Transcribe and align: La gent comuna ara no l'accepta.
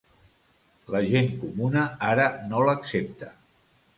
La 0.93 1.01
gent 1.11 1.29
comuna 1.43 1.85
ara 2.13 2.27
no 2.53 2.65
l'accepta. 2.71 3.33